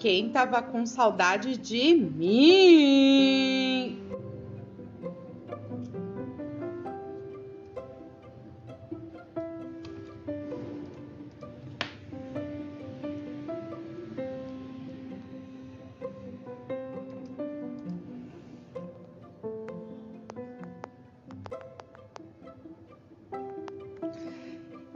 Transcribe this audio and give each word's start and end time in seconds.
quem 0.00 0.30
tava 0.30 0.62
com 0.62 0.86
saudade 0.86 1.58
de 1.58 1.94
mim. 1.94 3.99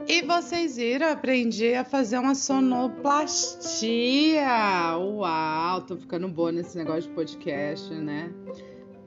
E 0.07 0.21
vocês 0.21 0.77
viram, 0.77 1.09
aprendi 1.09 1.73
a 1.73 1.83
fazer 1.83 2.19
uma 2.19 2.35
sonoplastia. 2.35 4.95
Uau, 4.99 5.81
tô 5.81 5.97
ficando 5.97 6.27
boa 6.27 6.51
nesse 6.51 6.77
negócio 6.77 7.09
de 7.09 7.15
podcast, 7.15 7.91
né? 7.91 8.31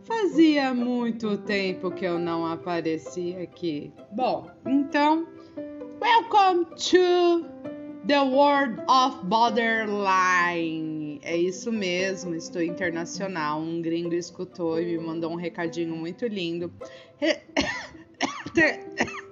Fazia 0.02 0.74
muito 0.74 1.38
tempo 1.38 1.92
que 1.92 2.04
eu 2.04 2.18
não 2.18 2.44
aparecia 2.44 3.44
aqui. 3.44 3.92
Bom, 4.10 4.50
então, 4.66 5.24
welcome 6.00 6.64
to 6.64 7.46
the 8.08 8.20
world 8.20 8.82
of 8.88 9.24
borderline. 9.26 11.20
É 11.22 11.36
isso 11.36 11.70
mesmo, 11.70 12.34
estou 12.34 12.60
internacional. 12.60 13.60
Um 13.60 13.80
gringo 13.80 14.14
escutou 14.14 14.80
e 14.80 14.86
me 14.86 14.98
mandou 14.98 15.30
um 15.30 15.36
recadinho 15.36 15.94
muito 15.94 16.26
lindo. 16.26 16.72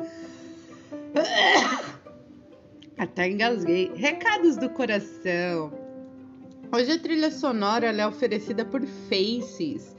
Até 2.98 3.28
engasguei. 3.28 3.92
Recados 3.94 4.56
do 4.56 4.68
coração. 4.70 5.72
Hoje 6.72 6.92
a 6.92 6.98
trilha 6.98 7.30
sonora 7.30 7.86
é 7.86 8.06
oferecida 8.06 8.64
por 8.64 8.82
Faces. 8.82 9.94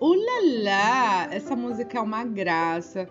Ulala! 0.00 1.28
Essa 1.30 1.56
música 1.56 1.98
é 1.98 2.00
uma 2.00 2.24
graça. 2.24 3.08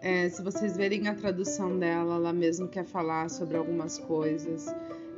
É, 0.00 0.28
se 0.28 0.42
vocês 0.42 0.76
verem 0.76 1.08
a 1.08 1.14
tradução 1.14 1.78
dela, 1.78 2.16
ela 2.16 2.32
mesmo 2.32 2.68
quer 2.68 2.84
falar 2.84 3.28
sobre 3.28 3.56
algumas 3.56 3.98
coisas. 3.98 4.74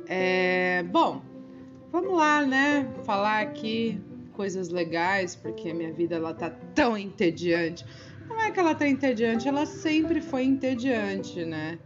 É, 0.07 0.83
bom, 0.83 1.21
vamos 1.91 2.17
lá, 2.17 2.45
né? 2.45 2.87
Falar 3.03 3.41
aqui 3.41 4.01
coisas 4.39 4.69
legais, 4.69 5.35
porque 5.35 5.69
a 5.69 5.73
minha 5.73 5.91
vida 5.91 6.15
ela 6.15 6.33
tá 6.33 6.49
tão 6.73 6.97
entediante. 6.97 7.85
Não 8.25 8.41
é 8.41 8.49
que 8.49 8.57
ela 8.57 8.73
tá 8.73 8.87
entediante, 8.87 9.49
ela 9.49 9.65
sempre 9.65 10.21
foi 10.21 10.45
entediante, 10.45 11.43
né? 11.43 11.77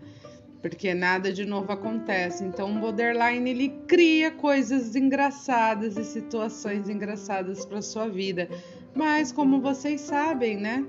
Porque 0.62 0.94
nada 0.94 1.34
de 1.34 1.46
novo 1.46 1.72
acontece. 1.72 2.44
Então 2.44 2.72
o 2.72 2.80
borderline 2.80 3.50
ele 3.50 3.70
cria 3.88 4.30
coisas 4.30 4.96
engraçadas 4.96 5.98
e 5.98 6.04
situações 6.04 6.88
engraçadas 6.88 7.66
para 7.66 7.82
sua 7.82 8.08
vida. 8.08 8.48
Mas 8.94 9.32
como 9.32 9.60
vocês 9.60 10.02
sabem, 10.02 10.56
né? 10.56 10.86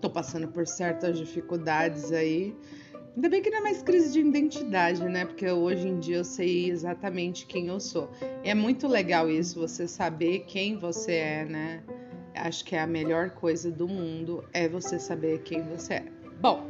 Tô 0.00 0.10
passando 0.10 0.48
por 0.48 0.66
certas 0.66 1.20
dificuldades 1.20 2.10
aí. 2.10 2.52
Ainda 3.18 3.30
bem 3.30 3.42
que 3.42 3.50
não 3.50 3.58
é 3.58 3.62
mais 3.62 3.82
crise 3.82 4.12
de 4.12 4.20
identidade, 4.20 5.02
né? 5.08 5.24
Porque 5.24 5.50
hoje 5.50 5.88
em 5.88 5.98
dia 5.98 6.18
eu 6.18 6.24
sei 6.24 6.70
exatamente 6.70 7.46
quem 7.46 7.66
eu 7.66 7.80
sou. 7.80 8.08
É 8.44 8.54
muito 8.54 8.86
legal 8.86 9.28
isso, 9.28 9.58
você 9.58 9.88
saber 9.88 10.44
quem 10.46 10.76
você 10.78 11.14
é, 11.14 11.44
né? 11.44 11.82
Acho 12.32 12.64
que 12.64 12.76
é 12.76 12.80
a 12.80 12.86
melhor 12.86 13.30
coisa 13.30 13.72
do 13.72 13.88
mundo 13.88 14.44
é 14.52 14.68
você 14.68 15.00
saber 15.00 15.42
quem 15.42 15.64
você 15.64 15.94
é. 15.94 16.04
Bom, 16.40 16.68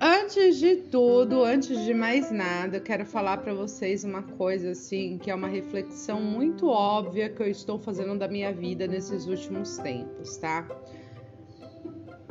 Antes 0.00 0.58
de 0.58 0.76
tudo, 0.76 1.42
antes 1.42 1.84
de 1.84 1.92
mais 1.92 2.30
nada, 2.30 2.76
eu 2.78 2.80
quero 2.80 3.04
falar 3.04 3.38
para 3.38 3.52
vocês 3.52 4.04
uma 4.04 4.22
coisa 4.22 4.70
assim, 4.70 5.18
que 5.18 5.30
é 5.30 5.34
uma 5.34 5.48
reflexão 5.48 6.22
muito 6.22 6.68
óbvia 6.68 7.28
que 7.28 7.42
eu 7.42 7.48
estou 7.48 7.78
fazendo 7.78 8.16
da 8.16 8.28
minha 8.28 8.52
vida 8.52 8.86
nesses 8.86 9.26
últimos 9.26 9.76
tempos, 9.76 10.38
tá? 10.38 10.66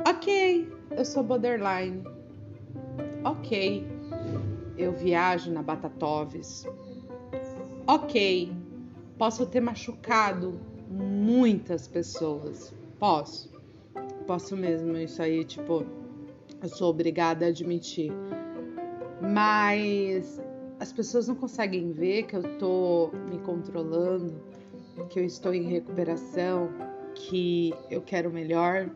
Ok, 0.04 0.66
eu 0.90 1.04
sou 1.04 1.22
borderline. 1.22 2.17
Ok, 3.24 3.86
eu 4.76 4.92
viajo 4.92 5.50
na 5.50 5.62
Batatoves. 5.62 6.64
Ok, 7.86 8.52
posso 9.18 9.46
ter 9.46 9.60
machucado 9.60 10.60
muitas 10.88 11.88
pessoas. 11.88 12.74
Posso. 12.98 13.50
Posso 14.26 14.56
mesmo, 14.56 14.96
isso 14.96 15.20
aí, 15.22 15.44
tipo, 15.44 15.84
eu 16.62 16.68
sou 16.68 16.90
obrigada 16.90 17.46
a 17.46 17.48
admitir. 17.48 18.12
Mas 19.20 20.40
as 20.78 20.92
pessoas 20.92 21.26
não 21.26 21.34
conseguem 21.34 21.90
ver 21.90 22.24
que 22.24 22.36
eu 22.36 22.58
tô 22.58 23.10
me 23.30 23.38
controlando, 23.38 24.40
que 25.08 25.18
eu 25.18 25.24
estou 25.24 25.52
em 25.52 25.62
recuperação, 25.62 26.68
que 27.14 27.74
eu 27.90 28.00
quero 28.00 28.30
melhor. 28.30 28.88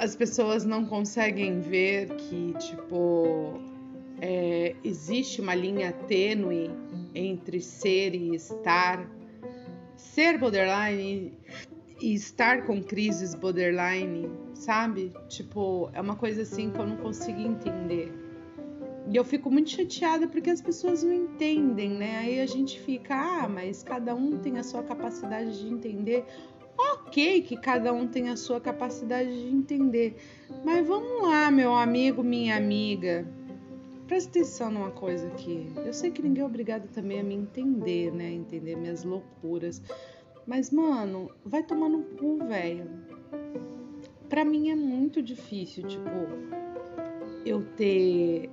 As 0.00 0.16
pessoas 0.16 0.64
não 0.64 0.86
conseguem 0.86 1.60
ver 1.60 2.08
que, 2.16 2.54
tipo, 2.58 3.60
é, 4.18 4.74
existe 4.82 5.42
uma 5.42 5.54
linha 5.54 5.92
tênue 5.92 6.70
entre 7.14 7.60
ser 7.60 8.14
e 8.14 8.34
estar. 8.34 9.06
Ser 9.98 10.38
borderline 10.38 11.34
e 12.00 12.14
estar 12.14 12.64
com 12.64 12.82
crises 12.82 13.34
borderline, 13.34 14.30
sabe? 14.54 15.12
Tipo, 15.28 15.90
é 15.92 16.00
uma 16.00 16.16
coisa 16.16 16.42
assim 16.42 16.70
que 16.70 16.78
eu 16.78 16.86
não 16.86 16.96
consigo 16.96 17.38
entender. 17.38 18.10
E 19.06 19.16
eu 19.16 19.24
fico 19.24 19.50
muito 19.50 19.68
chateada 19.68 20.26
porque 20.26 20.48
as 20.48 20.62
pessoas 20.62 21.02
não 21.02 21.12
entendem, 21.12 21.90
né? 21.90 22.20
Aí 22.20 22.40
a 22.40 22.46
gente 22.46 22.80
fica, 22.80 23.14
ah, 23.14 23.46
mas 23.46 23.82
cada 23.82 24.14
um 24.14 24.38
tem 24.38 24.56
a 24.56 24.62
sua 24.62 24.82
capacidade 24.82 25.60
de 25.60 25.68
entender. 25.68 26.24
Ok, 26.92 27.42
que 27.42 27.56
cada 27.56 27.92
um 27.92 28.06
tem 28.06 28.30
a 28.30 28.36
sua 28.36 28.60
capacidade 28.60 29.28
de 29.28 29.54
entender. 29.54 30.16
Mas 30.64 30.86
vamos 30.86 31.22
lá, 31.22 31.50
meu 31.50 31.74
amigo, 31.74 32.22
minha 32.22 32.56
amiga. 32.56 33.26
Presta 34.06 34.30
atenção 34.30 34.70
numa 34.70 34.90
coisa 34.90 35.26
aqui. 35.28 35.70
Eu 35.84 35.92
sei 35.92 36.10
que 36.10 36.22
ninguém 36.22 36.42
é 36.42 36.46
obrigado 36.46 36.88
também 36.88 37.20
a 37.20 37.22
me 37.22 37.34
entender, 37.34 38.12
né? 38.12 38.32
Entender 38.32 38.76
minhas 38.76 39.04
loucuras. 39.04 39.82
Mas, 40.46 40.70
mano, 40.70 41.30
vai 41.44 41.62
tomar 41.62 41.88
no 41.88 42.02
cu, 42.02 42.38
velho. 42.46 42.88
Pra 44.28 44.44
mim 44.44 44.70
é 44.70 44.74
muito 44.74 45.22
difícil, 45.22 45.86
tipo, 45.86 46.10
eu 47.44 47.62
ter 47.76 48.50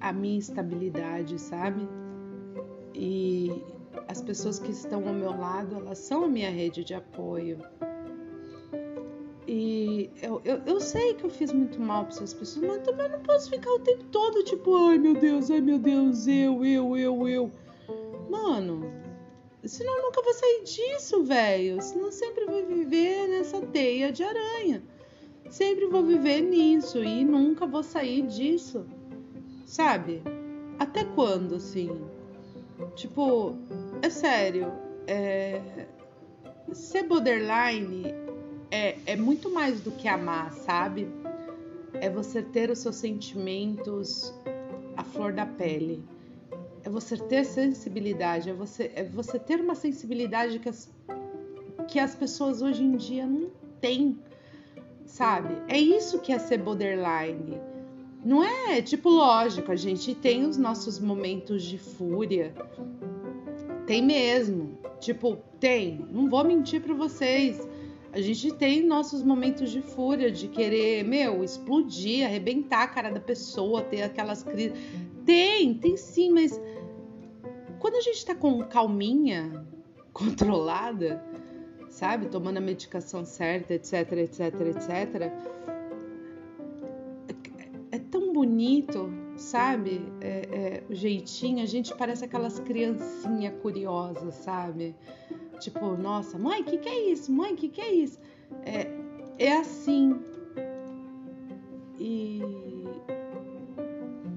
a 0.00 0.12
minha 0.12 0.38
estabilidade, 0.38 1.40
sabe? 1.40 1.88
E 2.94 3.50
as 4.08 4.20
pessoas 4.20 4.58
que 4.58 4.70
estão 4.70 5.06
ao 5.06 5.14
meu 5.14 5.36
lado, 5.36 5.76
elas 5.76 5.98
são 5.98 6.24
a 6.24 6.28
minha 6.28 6.50
rede 6.50 6.84
de 6.84 6.94
apoio. 6.94 7.05
E 9.48 10.10
eu, 10.20 10.40
eu, 10.44 10.60
eu 10.66 10.80
sei 10.80 11.14
que 11.14 11.24
eu 11.24 11.30
fiz 11.30 11.52
muito 11.52 11.80
mal 11.80 12.04
para 12.04 12.14
essas 12.14 12.34
pessoas, 12.34 12.66
mas 12.66 12.82
também 12.82 13.08
não 13.08 13.20
posso 13.20 13.48
ficar 13.48 13.70
o 13.70 13.78
tempo 13.78 14.04
todo 14.04 14.42
tipo, 14.42 14.76
ai 14.88 14.98
meu 14.98 15.14
Deus, 15.14 15.50
ai 15.50 15.60
meu 15.60 15.78
Deus, 15.78 16.26
eu, 16.26 16.64
eu, 16.64 16.96
eu, 16.96 17.28
eu. 17.28 17.52
Mano, 18.28 18.90
Senão 19.68 19.96
eu 19.96 20.02
nunca 20.04 20.22
vou 20.22 20.32
sair 20.32 20.62
disso, 20.64 21.24
velho. 21.24 21.80
Senão 21.82 22.10
sempre 22.12 22.44
vou 22.46 22.64
viver 22.64 23.28
nessa 23.28 23.60
teia 23.60 24.12
de 24.12 24.22
aranha. 24.22 24.82
Sempre 25.50 25.86
vou 25.86 26.04
viver 26.04 26.40
nisso 26.40 27.02
e 27.02 27.24
nunca 27.24 27.66
vou 27.66 27.82
sair 27.82 28.22
disso. 28.22 28.86
Sabe? 29.64 30.22
Até 30.78 31.04
quando, 31.04 31.56
assim? 31.56 31.90
Tipo, 32.94 33.56
é 34.02 34.10
sério. 34.10 34.72
É... 35.06 35.86
Ser 36.72 37.04
borderline 37.04 38.14
é, 38.70 38.96
é 39.06 39.16
muito 39.16 39.50
mais 39.50 39.80
do 39.80 39.90
que 39.92 40.08
amar, 40.08 40.52
sabe? 40.52 41.08
É 41.94 42.10
você 42.10 42.42
ter 42.42 42.70
os 42.70 42.80
seus 42.80 42.96
sentimentos 42.96 44.34
à 44.96 45.04
flor 45.04 45.32
da 45.32 45.46
pele 45.46 46.04
é 46.86 46.88
você 46.88 47.16
ter 47.16 47.44
sensibilidade, 47.44 48.48
é 48.48 48.52
você, 48.52 48.92
é 48.94 49.02
você 49.02 49.40
ter 49.40 49.60
uma 49.60 49.74
sensibilidade 49.74 50.60
que 50.60 50.68
as, 50.68 50.88
que 51.88 51.98
as 51.98 52.14
pessoas 52.14 52.62
hoje 52.62 52.84
em 52.84 52.96
dia 52.96 53.26
não 53.26 53.50
têm, 53.80 54.16
sabe? 55.04 55.56
É 55.66 55.76
isso 55.76 56.20
que 56.20 56.32
é 56.32 56.38
ser 56.38 56.58
borderline. 56.58 57.60
Não 58.24 58.44
é 58.44 58.80
tipo 58.80 59.08
lógico, 59.08 59.72
a 59.72 59.76
gente 59.76 60.14
tem 60.14 60.46
os 60.46 60.56
nossos 60.56 61.00
momentos 61.00 61.64
de 61.64 61.76
fúria. 61.76 62.54
Tem 63.84 64.00
mesmo. 64.00 64.78
Tipo, 65.00 65.36
tem. 65.60 66.06
Não 66.10 66.28
vou 66.28 66.44
mentir 66.44 66.82
para 66.82 66.94
vocês. 66.94 67.66
A 68.12 68.20
gente 68.20 68.52
tem 68.54 68.82
nossos 68.82 69.22
momentos 69.22 69.70
de 69.70 69.82
fúria, 69.82 70.30
de 70.30 70.48
querer, 70.48 71.04
meu, 71.04 71.44
explodir, 71.44 72.24
arrebentar 72.24 72.84
a 72.84 72.88
cara 72.88 73.10
da 73.10 73.20
pessoa, 73.20 73.82
ter 73.82 74.02
aquelas 74.02 74.42
crises. 74.42 74.72
Tem, 75.26 75.74
tem 75.74 75.96
sim, 75.96 76.30
mas 76.30 76.58
quando 77.78 77.96
a 77.96 78.00
gente 78.00 78.16
está 78.16 78.34
com 78.34 78.62
calminha, 78.64 79.66
controlada, 80.14 81.22
sabe, 81.90 82.28
tomando 82.28 82.56
a 82.56 82.60
medicação 82.60 83.24
certa, 83.24 83.74
etc, 83.74 84.12
etc, 84.12 84.40
etc, 84.60 85.32
é 87.92 87.98
tão 87.98 88.32
bonito, 88.32 89.10
sabe? 89.36 90.00
É, 90.20 90.28
é, 90.28 90.82
o 90.88 90.94
jeitinho, 90.94 91.62
a 91.62 91.66
gente 91.66 91.94
parece 91.94 92.24
aquelas 92.24 92.58
criancinhas 92.60 93.54
curiosas, 93.60 94.34
sabe? 94.34 94.94
Tipo, 95.60 95.96
nossa, 95.96 96.38
mãe, 96.38 96.62
que, 96.62 96.78
que 96.78 96.88
é 96.88 97.10
isso? 97.10 97.32
Mãe, 97.32 97.54
que, 97.54 97.68
que 97.68 97.80
é 97.80 97.92
isso? 97.92 98.18
É, 98.64 98.88
é 99.38 99.56
assim. 99.58 100.20
E 101.98 102.40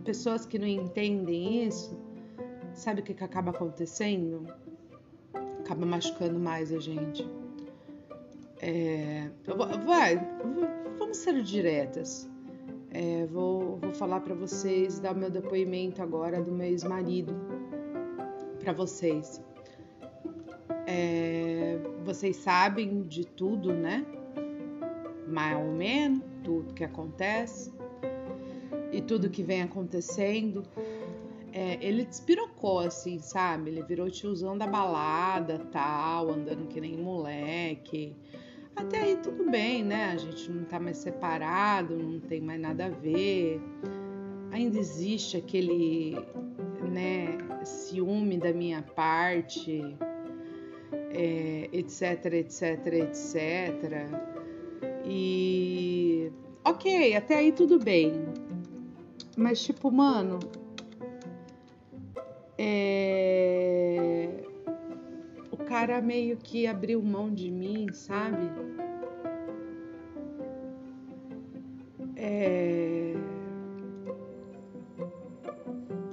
pessoas 0.04 0.46
que 0.46 0.58
não 0.58 0.68
entendem 0.68 1.66
isso, 1.66 1.96
sabe 2.74 3.02
o 3.02 3.04
que, 3.04 3.14
que 3.14 3.24
acaba 3.24 3.52
acontecendo? 3.52 4.48
Acaba 5.60 5.86
machucando 5.86 6.40
mais 6.40 6.72
a 6.72 6.80
gente. 6.80 7.30
É, 8.62 9.30
vai, 9.86 10.18
vamos 10.98 11.18
ser 11.18 11.42
diretas. 11.44 12.30
É, 12.92 13.28
vou, 13.28 13.78
vou 13.78 13.94
falar 13.94 14.22
para 14.22 14.34
vocês, 14.34 15.00
dar 15.00 15.14
meu 15.14 15.30
depoimento 15.30 16.02
agora 16.02 16.42
do 16.42 16.52
meu 16.52 16.68
ex-marido 16.68 17.36
para 18.60 18.74
vocês. 18.74 19.42
É, 20.88 21.80
vocês 22.04 22.38
sabem 22.38 23.04
de 23.04 23.26
tudo, 23.26 23.72
né? 23.74 24.06
Mais 25.28 25.56
ou 25.56 25.72
menos, 25.72 26.24
tudo 26.44 26.74
que 26.74 26.84
acontece 26.84 27.72
e 28.92 29.02
tudo 29.02 29.30
que 29.30 29.44
vem 29.44 29.62
acontecendo. 29.62 30.64
É, 31.54 31.78
ele 31.82 32.06
despirocou, 32.06 32.80
assim, 32.80 33.20
sabe? 33.20 33.70
Ele 33.70 33.84
virou 33.84 34.10
tiozão 34.10 34.58
da 34.58 34.66
balada, 34.66 35.60
tal, 35.72 36.32
andando 36.32 36.68
que 36.68 36.82
nem 36.82 36.98
moleque. 36.98 38.16
Até 38.80 39.02
aí 39.02 39.18
tudo 39.18 39.52
bem, 39.52 39.84
né? 39.84 40.06
A 40.14 40.16
gente 40.18 40.50
não 40.50 40.64
tá 40.64 40.80
mais 40.80 40.98
separado, 41.00 41.98
não 41.98 42.18
tem 42.22 42.40
mais 42.40 42.62
nada 42.62 42.86
a 42.86 42.90
ver. 42.90 43.62
Ainda 44.52 44.80
existe 44.80 45.36
aquele, 45.36 46.16
né, 46.90 47.38
ciúme 47.66 48.38
da 48.38 48.54
minha 48.54 48.82
parte, 48.82 49.98
é, 51.12 51.70
etc, 51.74 52.26
etc, 52.34 52.88
etc. 52.94 54.08
E 55.06 56.32
ok, 56.64 57.18
até 57.18 57.36
aí 57.36 57.52
tudo 57.52 57.80
bem. 57.80 58.14
Mas 59.36 59.62
tipo, 59.62 59.92
mano, 59.92 60.40
é 62.58 64.19
cara 65.70 66.02
meio 66.02 66.36
que 66.36 66.66
abriu 66.66 67.00
mão 67.00 67.32
de 67.32 67.52
mim, 67.52 67.94
sabe? 67.94 68.50
É... 72.16 73.14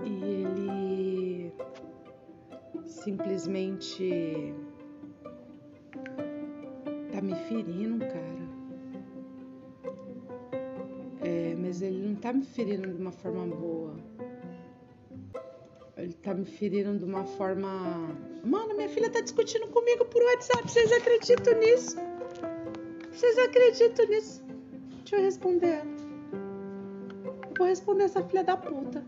E 0.05 0.25
ele 0.43 1.53
simplesmente 2.85 4.55
tá 7.11 7.23
me 7.23 7.35
ferindo, 7.49 8.05
cara. 8.05 8.37
É, 11.23 11.55
mas 11.59 11.81
ele 11.81 12.07
não 12.07 12.15
tá 12.15 12.31
me 12.31 12.45
ferindo 12.45 12.93
de 12.93 13.01
uma 13.01 13.11
forma 13.11 13.47
boa. 13.47 14.06
Ele 16.07 16.15
tá 16.23 16.33
me 16.33 16.45
ferindo 16.45 16.97
de 16.99 17.05
uma 17.05 17.25
forma. 17.25 18.17
Mano, 18.45 18.77
minha 18.77 18.89
filha 18.89 19.11
tá 19.11 19.21
discutindo 19.21 19.67
comigo 19.67 20.05
por 20.05 20.23
WhatsApp. 20.23 20.71
Vocês 20.71 20.93
acreditam 20.93 21.59
nisso? 21.59 21.97
Vocês 23.11 23.37
acreditam 23.39 24.07
nisso? 24.07 24.41
Deixa 24.99 25.17
eu 25.17 25.23
responder. 25.23 25.83
Eu 27.25 27.55
vou 27.59 27.67
responder 27.67 28.05
essa 28.05 28.23
filha 28.23 28.45
da 28.45 28.57
puta. 28.57 29.05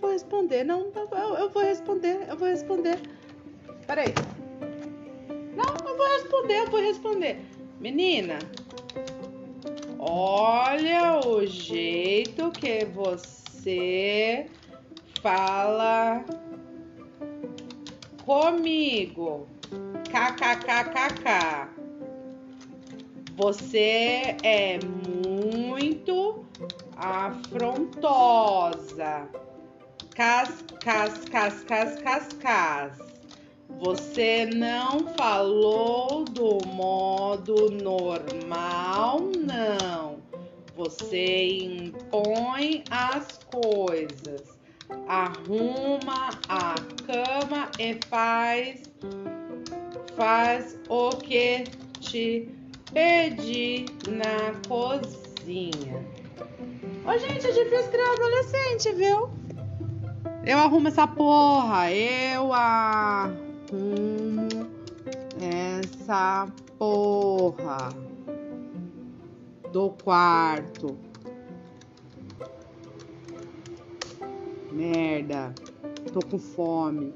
Vou 0.00 0.12
responder. 0.12 0.62
Não, 0.62 0.86
eu, 0.94 1.34
eu 1.34 1.50
vou 1.50 1.64
responder. 1.64 2.24
Eu 2.28 2.36
vou 2.36 2.46
responder. 2.46 3.00
Peraí. 3.88 4.14
Não, 5.56 5.88
eu 5.90 5.96
vou 5.96 6.06
responder. 6.06 6.58
Eu 6.58 6.70
vou 6.70 6.80
responder. 6.80 7.40
Menina, 7.80 8.38
olha 9.98 11.18
o 11.26 11.44
jeito 11.44 12.52
que 12.52 12.84
você 12.84 14.46
fala 15.28 16.24
comigo. 18.24 19.46
KKKKK. 20.08 21.68
Você 23.36 24.36
é 24.42 24.78
muito 25.06 26.46
afrontosa. 26.96 28.28
Cas, 30.14 30.64
cas, 30.82 31.26
cas, 31.26 31.62
cas, 31.64 32.00
cas, 32.00 32.28
cas. 32.40 32.98
Você 33.80 34.46
não 34.46 35.14
falou 35.14 36.24
do 36.24 36.58
modo 36.66 37.70
normal, 37.70 39.20
não. 39.36 40.16
Você 40.74 41.66
impõe 41.66 42.82
as 42.90 43.38
coisas 43.44 44.57
arruma 45.06 46.30
a 46.48 46.74
cama 47.06 47.70
e 47.78 47.98
faz 48.08 48.82
faz 50.16 50.76
o 50.88 51.10
que 51.10 51.64
te 52.00 52.48
pedi 52.92 53.86
na 54.08 54.52
cozinha. 54.66 56.04
Ô, 57.06 57.16
gente, 57.16 57.46
é 57.46 57.52
difícil 57.52 57.90
criar 57.90 58.12
adolescente, 58.12 58.92
viu? 58.92 59.30
Eu 60.44 60.58
arrumo 60.58 60.88
essa 60.88 61.06
porra, 61.06 61.92
eu 61.92 62.52
arrumo 62.52 63.38
essa 65.40 66.48
porra 66.78 67.90
do 69.72 69.90
quarto. 69.90 71.07
Merda. 74.72 75.54
Tô 76.12 76.20
com 76.20 76.38
fome. 76.38 77.12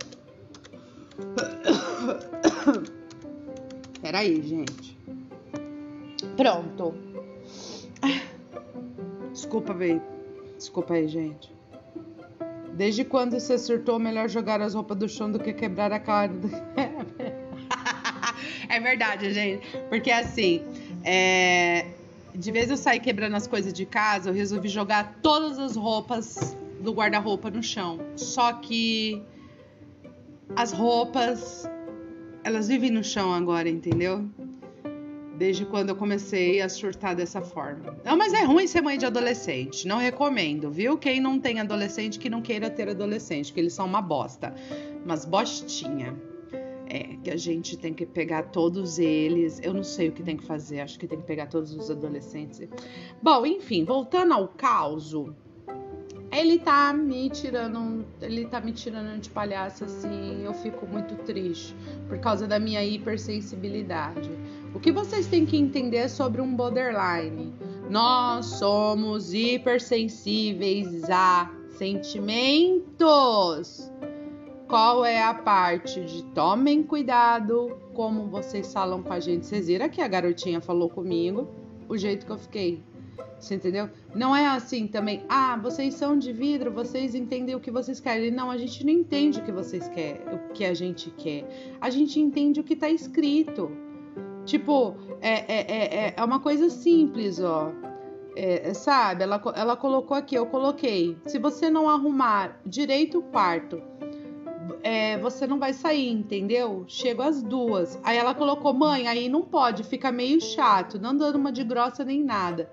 Peraí, 4.00 4.42
gente. 4.42 4.98
Pronto. 6.36 6.94
Desculpa, 9.32 9.74
velho. 9.74 10.02
Desculpa 10.56 10.94
aí, 10.94 11.08
gente. 11.08 11.52
Desde 12.74 13.04
quando 13.04 13.38
você 13.38 13.58
surtou, 13.58 13.98
melhor 13.98 14.28
jogar 14.28 14.60
as 14.60 14.74
roupas 14.74 14.96
do 14.96 15.08
chão 15.08 15.30
do 15.30 15.38
que 15.38 15.52
quebrar 15.52 15.92
a 15.92 16.00
cara. 16.00 16.32
É 18.68 18.80
verdade, 18.80 19.34
gente. 19.34 19.66
Porque 19.90 20.10
assim, 20.10 20.62
é... 21.04 21.88
de 22.34 22.50
vez 22.50 22.70
eu 22.70 22.76
sair 22.78 23.00
quebrando 23.00 23.36
as 23.36 23.46
coisas 23.46 23.70
de 23.70 23.84
casa, 23.84 24.30
eu 24.30 24.34
resolvi 24.34 24.68
jogar 24.68 25.18
todas 25.20 25.58
as 25.58 25.76
roupas 25.76 26.56
do 26.82 26.92
guarda-roupa 26.92 27.50
no 27.50 27.62
chão. 27.62 27.98
Só 28.16 28.52
que 28.54 29.22
as 30.54 30.72
roupas, 30.72 31.68
elas 32.44 32.68
vivem 32.68 32.90
no 32.90 33.02
chão 33.02 33.32
agora, 33.32 33.68
entendeu? 33.68 34.28
Desde 35.38 35.64
quando 35.64 35.88
eu 35.88 35.96
comecei 35.96 36.60
a 36.60 36.68
surtar 36.68 37.16
dessa 37.16 37.40
forma. 37.40 37.96
Não, 38.04 38.16
mas 38.16 38.32
é 38.32 38.44
ruim 38.44 38.66
ser 38.66 38.82
mãe 38.82 38.98
de 38.98 39.06
adolescente. 39.06 39.88
Não 39.88 39.96
recomendo, 39.96 40.70
viu? 40.70 40.98
Quem 40.98 41.20
não 41.20 41.40
tem 41.40 41.58
adolescente, 41.58 42.18
que 42.18 42.28
não 42.28 42.42
queira 42.42 42.68
ter 42.68 42.88
adolescente, 42.88 43.52
que 43.52 43.58
eles 43.58 43.72
são 43.72 43.86
uma 43.86 44.02
bosta. 44.02 44.54
Mas 45.06 45.24
bostinha. 45.24 46.14
É, 46.86 47.16
que 47.24 47.30
a 47.30 47.36
gente 47.38 47.78
tem 47.78 47.94
que 47.94 48.04
pegar 48.04 48.50
todos 48.50 48.98
eles. 48.98 49.58
Eu 49.62 49.72
não 49.72 49.82
sei 49.82 50.10
o 50.10 50.12
que 50.12 50.22
tem 50.22 50.36
que 50.36 50.44
fazer, 50.44 50.80
acho 50.80 50.98
que 50.98 51.06
tem 51.06 51.18
que 51.18 51.26
pegar 51.26 51.46
todos 51.46 51.72
os 51.72 51.90
adolescentes. 51.90 52.68
Bom, 53.22 53.46
enfim, 53.46 53.82
voltando 53.82 54.34
ao 54.34 54.46
caos, 54.46 55.14
ele 56.32 56.58
tá 56.58 56.92
me 56.94 57.28
tirando, 57.28 58.06
ele 58.22 58.46
tá 58.46 58.60
me 58.60 58.72
tirando 58.72 59.20
de 59.20 59.28
palhaço 59.28 59.84
assim, 59.84 60.42
eu 60.42 60.54
fico 60.54 60.86
muito 60.86 61.14
triste 61.24 61.76
por 62.08 62.18
causa 62.18 62.46
da 62.46 62.58
minha 62.58 62.82
hipersensibilidade. 62.82 64.30
O 64.74 64.80
que 64.80 64.90
vocês 64.90 65.26
têm 65.26 65.44
que 65.44 65.58
entender 65.58 66.08
sobre 66.08 66.40
um 66.40 66.56
borderline? 66.56 67.52
Nós 67.90 68.46
somos 68.46 69.34
hipersensíveis 69.34 71.04
a 71.10 71.50
sentimentos. 71.76 73.92
Qual 74.66 75.04
é 75.04 75.22
a 75.22 75.34
parte 75.34 76.02
de 76.02 76.24
tomem 76.26 76.82
cuidado 76.82 77.76
como 77.92 78.28
vocês 78.28 78.72
falam 78.72 79.02
com 79.02 79.12
a 79.12 79.20
gente? 79.20 79.44
Vocês 79.44 79.66
viram 79.66 79.90
que 79.90 80.00
a 80.00 80.08
garotinha 80.08 80.62
falou 80.62 80.88
comigo, 80.88 81.46
o 81.86 81.98
jeito 81.98 82.24
que 82.24 82.32
eu 82.32 82.38
fiquei 82.38 82.82
você 83.42 83.56
entendeu? 83.56 83.90
Não 84.14 84.34
é 84.34 84.46
assim 84.46 84.86
também, 84.86 85.24
ah, 85.28 85.58
vocês 85.60 85.94
são 85.94 86.16
de 86.16 86.32
vidro, 86.32 86.70
vocês 86.70 87.14
entendem 87.14 87.54
o 87.56 87.60
que 87.60 87.72
vocês 87.72 87.98
querem. 87.98 88.30
Não, 88.30 88.50
a 88.50 88.56
gente 88.56 88.84
não 88.84 88.92
entende 88.92 89.40
o 89.40 89.42
que 89.42 89.50
vocês 89.50 89.88
querem, 89.88 90.22
o 90.32 90.52
que 90.52 90.64
a 90.64 90.72
gente 90.72 91.10
quer. 91.10 91.76
A 91.80 91.90
gente 91.90 92.20
entende 92.20 92.60
o 92.60 92.64
que 92.64 92.76
tá 92.76 92.88
escrito. 92.88 93.70
Tipo, 94.44 94.94
é, 95.20 95.32
é, 95.52 96.06
é, 96.06 96.14
é 96.16 96.24
uma 96.24 96.38
coisa 96.38 96.70
simples, 96.70 97.40
ó. 97.40 97.72
É, 98.34 98.72
sabe, 98.72 99.24
ela, 99.24 99.42
ela 99.56 99.76
colocou 99.76 100.16
aqui, 100.16 100.36
eu 100.36 100.46
coloquei. 100.46 101.18
Se 101.26 101.38
você 101.38 101.68
não 101.68 101.88
arrumar 101.88 102.60
direito 102.64 103.18
o 103.18 103.22
quarto, 103.22 103.82
é, 104.84 105.18
você 105.18 105.46
não 105.46 105.58
vai 105.58 105.72
sair, 105.72 106.10
entendeu? 106.10 106.84
Chego 106.86 107.22
às 107.22 107.42
duas. 107.42 107.98
Aí 108.04 108.16
ela 108.16 108.34
colocou, 108.34 108.72
mãe, 108.72 109.08
aí 109.08 109.28
não 109.28 109.42
pode, 109.42 109.82
fica 109.82 110.12
meio 110.12 110.40
chato, 110.40 110.98
não 110.98 111.16
dando 111.16 111.36
uma 111.36 111.52
de 111.52 111.64
grossa 111.64 112.04
nem 112.04 112.22
nada. 112.22 112.70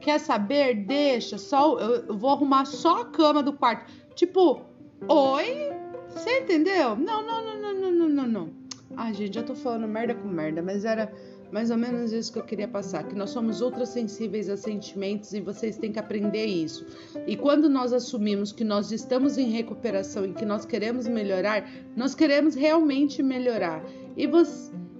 Quer 0.00 0.18
saber? 0.18 0.74
Deixa, 0.86 1.38
só 1.38 1.78
eu 1.78 2.16
vou 2.16 2.30
arrumar 2.30 2.64
só 2.64 3.02
a 3.02 3.04
cama 3.04 3.42
do 3.42 3.52
quarto. 3.52 3.92
Tipo, 4.14 4.62
oi? 5.08 5.70
Você 6.08 6.40
entendeu? 6.40 6.96
Não, 6.96 7.24
não, 7.24 7.44
não, 7.44 7.60
não, 7.60 7.74
não, 7.74 7.92
não, 7.92 8.08
não, 8.08 8.26
não. 8.26 8.50
Ai, 8.96 9.14
gente, 9.14 9.34
já 9.34 9.42
tô 9.42 9.54
falando 9.54 9.86
merda 9.86 10.14
com 10.14 10.26
merda, 10.26 10.60
mas 10.60 10.84
era 10.84 11.12
mais 11.52 11.70
ou 11.70 11.76
menos 11.76 12.12
isso 12.12 12.32
que 12.32 12.38
eu 12.38 12.44
queria 12.44 12.68
passar, 12.68 13.04
que 13.04 13.14
nós 13.14 13.30
somos 13.30 13.60
ultra 13.60 13.84
sensíveis 13.84 14.48
a 14.48 14.56
sentimentos 14.56 15.32
e 15.32 15.40
vocês 15.40 15.76
têm 15.76 15.92
que 15.92 15.98
aprender 15.98 16.46
isso. 16.46 16.86
E 17.26 17.36
quando 17.36 17.68
nós 17.68 17.92
assumimos 17.92 18.52
que 18.52 18.64
nós 18.64 18.92
estamos 18.92 19.36
em 19.36 19.50
recuperação 19.50 20.24
e 20.24 20.32
que 20.32 20.44
nós 20.44 20.64
queremos 20.64 21.06
melhorar, 21.08 21.68
nós 21.96 22.14
queremos 22.14 22.54
realmente 22.54 23.22
melhorar. 23.22 23.84
E, 24.16 24.26
vo 24.26 24.42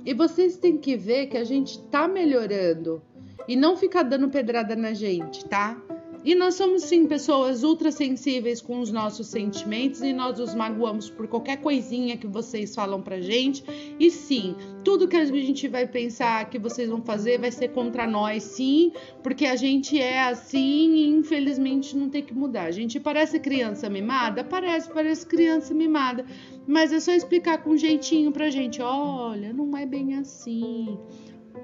e 0.04 0.14
vocês 0.14 0.56
têm 0.56 0.76
que 0.76 0.96
ver 0.96 1.26
que 1.26 1.36
a 1.36 1.44
gente 1.44 1.80
tá 1.88 2.08
melhorando 2.08 3.02
e 3.50 3.56
não 3.56 3.76
ficar 3.76 4.04
dando 4.04 4.28
pedrada 4.28 4.76
na 4.76 4.94
gente, 4.94 5.44
tá? 5.44 5.76
E 6.24 6.36
nós 6.36 6.54
somos 6.54 6.84
sim 6.84 7.04
pessoas 7.04 7.64
ultra 7.64 7.90
sensíveis 7.90 8.60
com 8.60 8.78
os 8.78 8.92
nossos 8.92 9.26
sentimentos 9.26 10.02
e 10.02 10.12
nós 10.12 10.38
os 10.38 10.54
magoamos 10.54 11.10
por 11.10 11.26
qualquer 11.26 11.56
coisinha 11.56 12.16
que 12.16 12.28
vocês 12.28 12.72
falam 12.72 13.02
pra 13.02 13.20
gente. 13.20 13.64
E 13.98 14.08
sim, 14.08 14.54
tudo 14.84 15.08
que 15.08 15.16
a 15.16 15.24
gente 15.24 15.66
vai 15.66 15.84
pensar 15.84 16.48
que 16.48 16.60
vocês 16.60 16.88
vão 16.88 17.02
fazer 17.02 17.40
vai 17.40 17.50
ser 17.50 17.70
contra 17.70 18.06
nós, 18.06 18.44
sim, 18.44 18.92
porque 19.20 19.46
a 19.46 19.56
gente 19.56 20.00
é 20.00 20.20
assim 20.28 20.94
e 20.94 21.08
infelizmente 21.08 21.96
não 21.96 22.08
tem 22.08 22.22
que 22.22 22.32
mudar. 22.34 22.66
A 22.66 22.70
gente 22.70 23.00
parece 23.00 23.40
criança 23.40 23.88
mimada? 23.90 24.44
Parece, 24.44 24.88
parece 24.88 25.26
criança 25.26 25.74
mimada. 25.74 26.24
Mas 26.68 26.92
é 26.92 27.00
só 27.00 27.10
explicar 27.12 27.64
com 27.64 27.76
jeitinho 27.76 28.30
pra 28.30 28.48
gente: 28.48 28.80
olha, 28.80 29.52
não 29.52 29.76
é 29.76 29.84
bem 29.84 30.14
assim. 30.14 30.96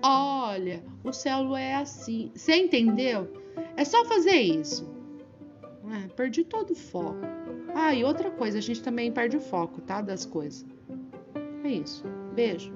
Olha, 0.03 0.85
o 1.05 1.13
céu 1.13 1.57
é 1.57 1.75
assim. 1.75 2.31
Você 2.35 2.55
entendeu? 2.57 3.33
É 3.77 3.85
só 3.85 4.05
fazer 4.05 4.37
isso. 4.37 4.89
É, 5.93 6.09
perdi 6.09 6.45
todo 6.45 6.73
o 6.73 6.75
foco. 6.75 7.21
Ah, 7.75 7.95
e 7.95 8.05
outra 8.05 8.31
coisa, 8.31 8.59
a 8.59 8.61
gente 8.61 8.83
também 8.83 9.13
perde 9.13 9.37
o 9.37 9.41
foco, 9.41 9.81
tá? 9.83 10.01
Das 10.01 10.25
coisas. 10.25 10.65
É 11.63 11.69
isso. 11.69 12.05
Beijo. 12.35 12.73